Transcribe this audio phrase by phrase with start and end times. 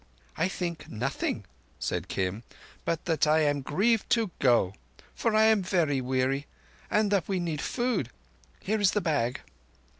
[0.35, 1.45] "I think nothing,"
[1.77, 2.41] said Kim,
[2.85, 4.73] "but that I am grieved to go,
[5.13, 6.47] for I am very weary;
[6.89, 8.09] and that we need food.
[8.59, 9.41] Here is the bag."